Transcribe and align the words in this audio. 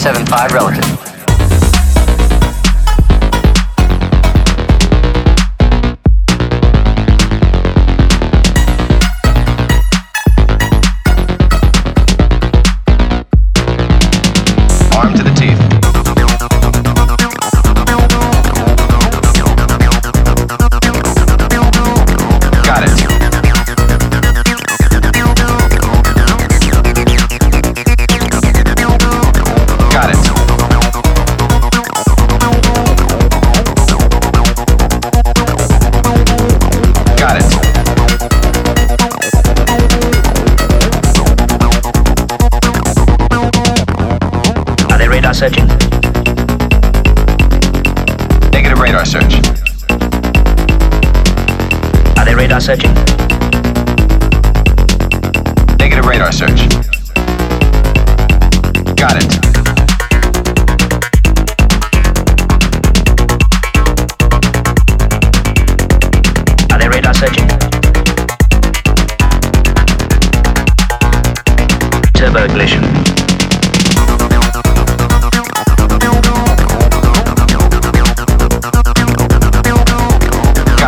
1075 0.00 0.52
relative. 0.54 0.89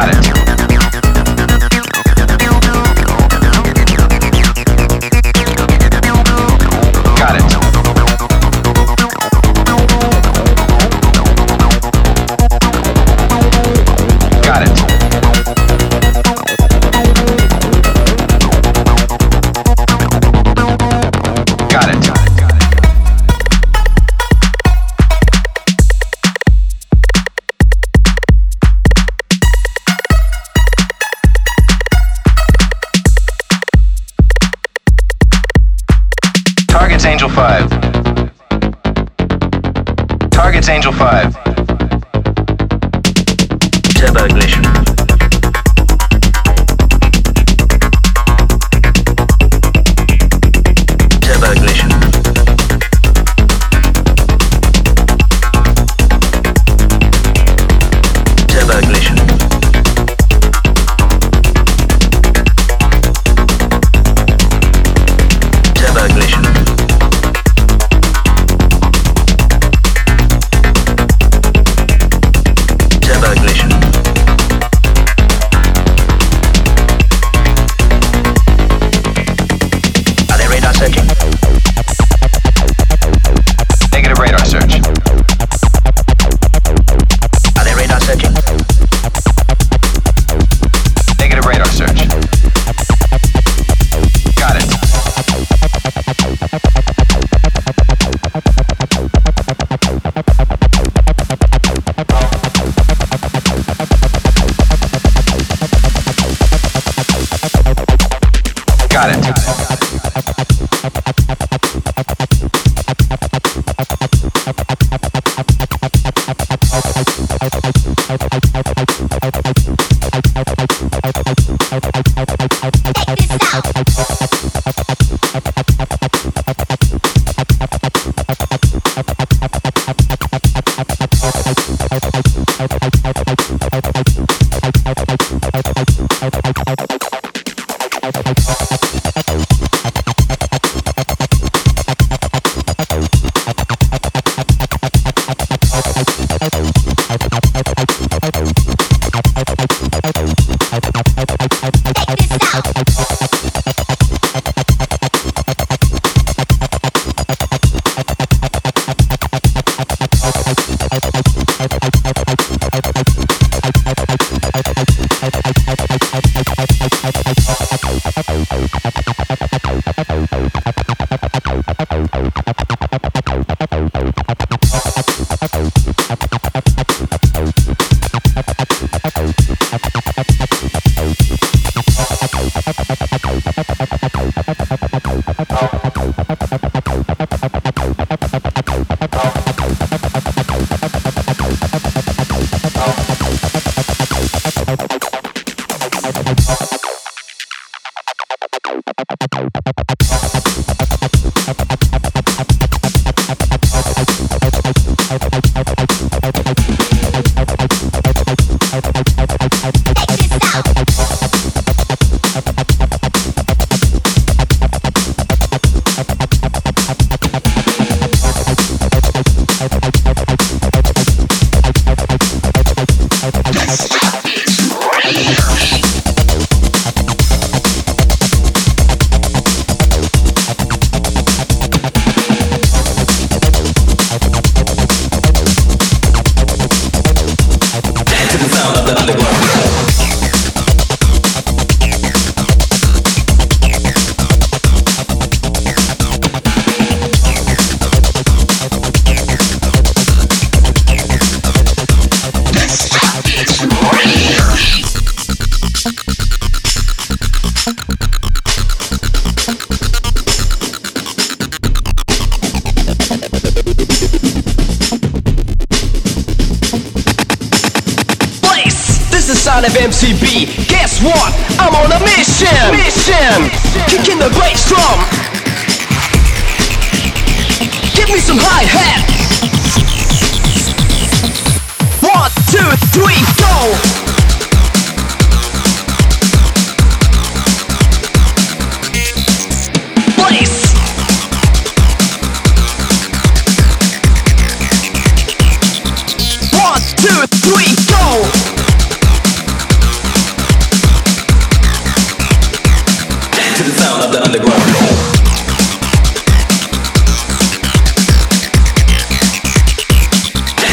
got 0.02 0.26
it. 0.26 0.31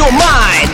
Your 0.00 0.10
mind? 0.12 0.69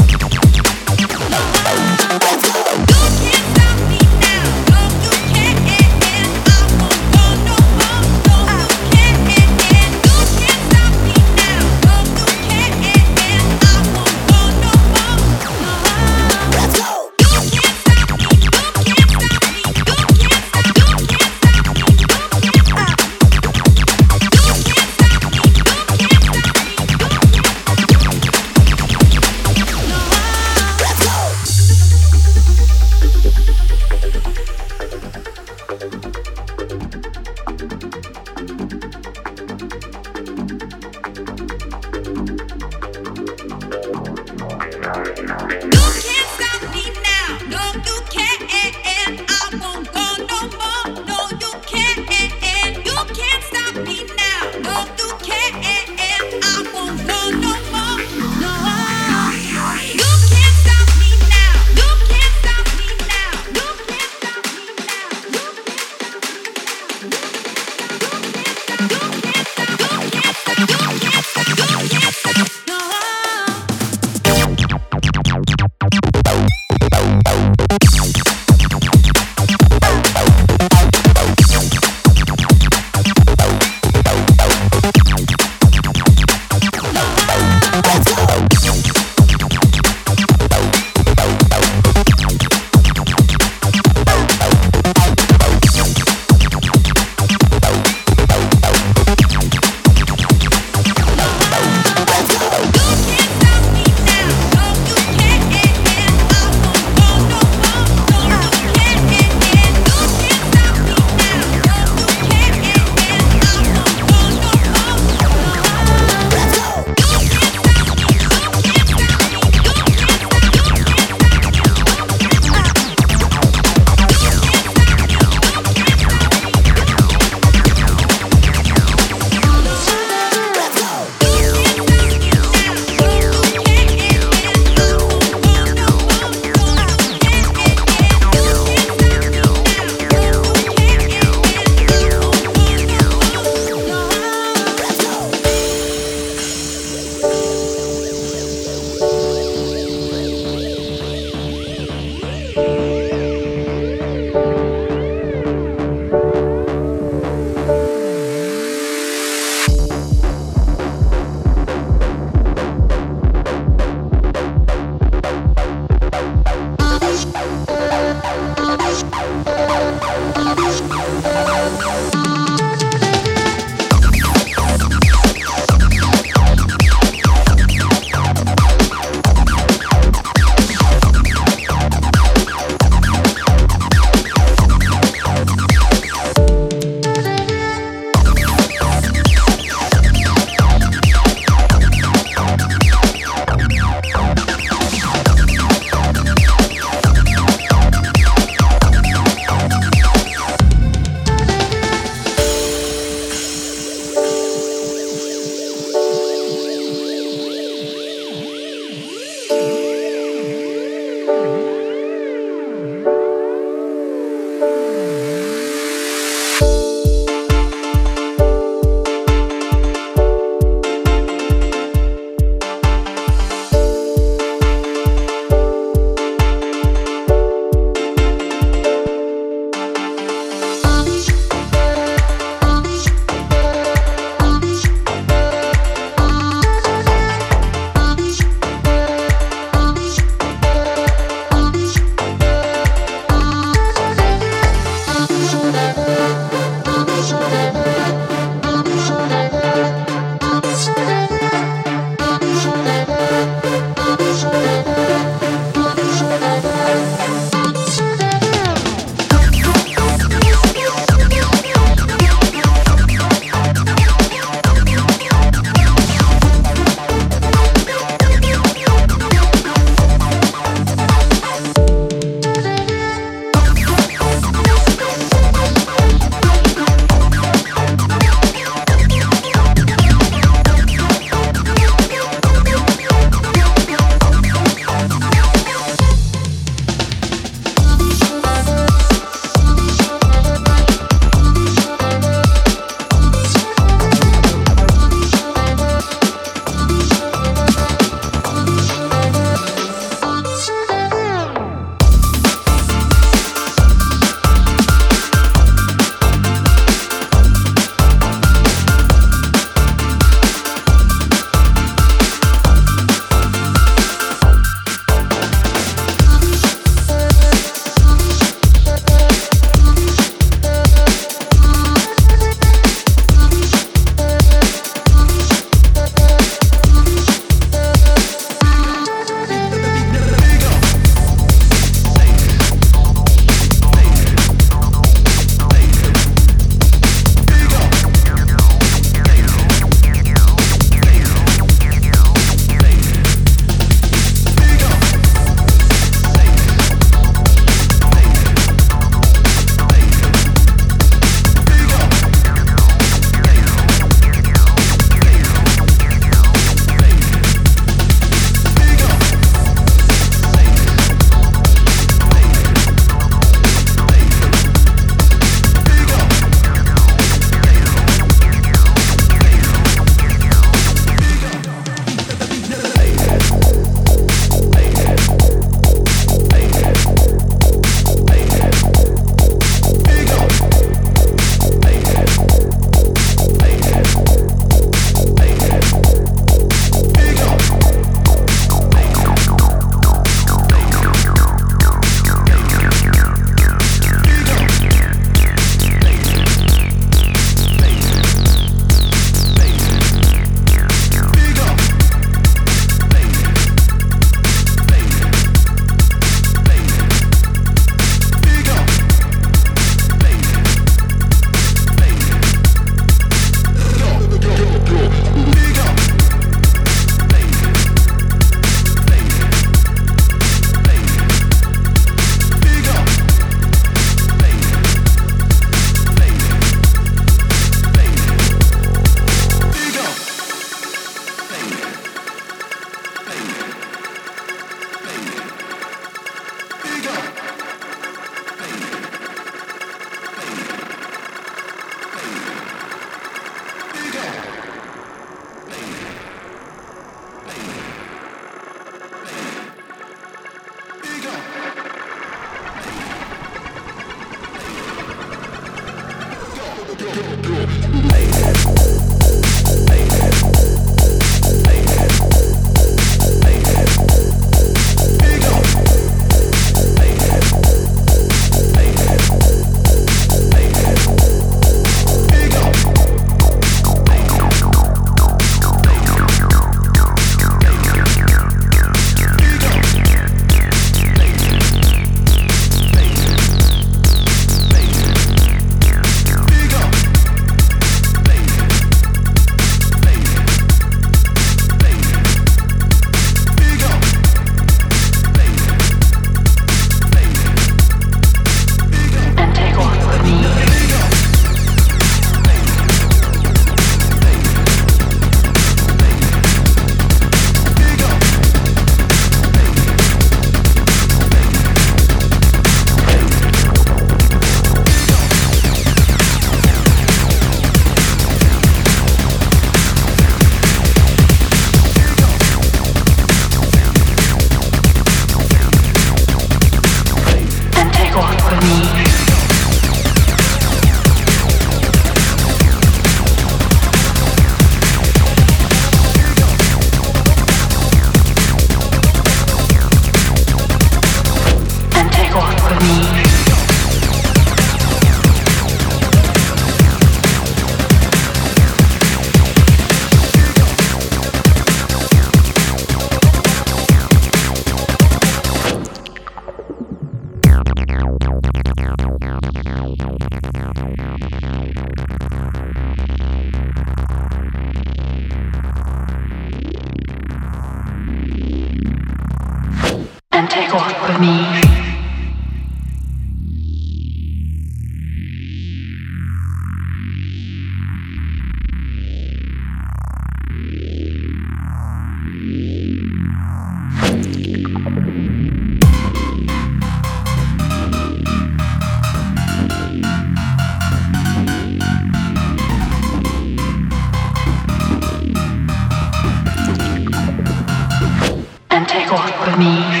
With 599.45 599.57
me. 599.57 600.00